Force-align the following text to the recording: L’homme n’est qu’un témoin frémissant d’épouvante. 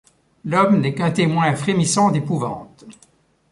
L’homme 0.45 0.81
n’est 0.81 0.95
qu’un 0.95 1.11
témoin 1.11 1.55
frémissant 1.55 2.09
d’épouvante. 2.09 2.85